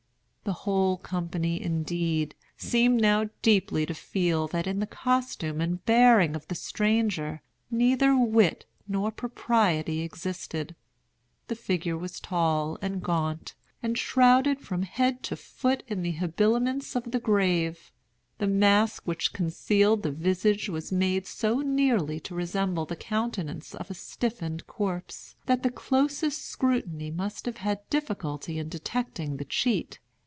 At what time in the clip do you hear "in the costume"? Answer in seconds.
4.65-5.61